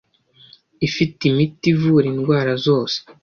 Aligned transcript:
Ifite 0.87 1.19
imiti 1.31 1.65
ivura 1.73 2.05
indwara 2.13 2.53
zose 2.65 2.97